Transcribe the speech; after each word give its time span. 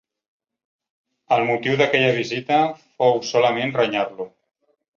El 1.35 1.45
motiu 1.49 1.77
d'aquella 1.83 2.17
visita 2.17 2.59
fou 3.05 3.23
solament 3.35 3.77
renyar-lo. 3.79 4.31